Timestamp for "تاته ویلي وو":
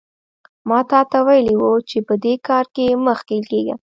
0.91-1.73